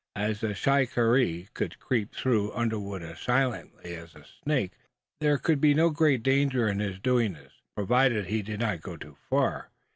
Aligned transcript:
As 0.15 0.39
the 0.41 0.55
shikaree 0.55 1.49
could 1.53 1.77
creep 1.77 2.15
through 2.15 2.51
underwood 2.53 3.03
as 3.03 3.19
silently 3.19 3.93
as 3.93 4.15
a 4.15 4.23
snake, 4.41 4.71
there 5.19 5.37
could 5.37 5.61
be 5.61 5.75
no 5.75 5.91
great 5.91 6.23
danger 6.23 6.67
in 6.67 6.79
his 6.79 6.97
doing 6.97 7.33
this, 7.33 7.51
provided 7.75 8.25
he 8.25 8.41
did 8.41 8.61
not 8.61 8.81
go 8.81 8.97
too 8.97 9.15
far. 9.29 9.69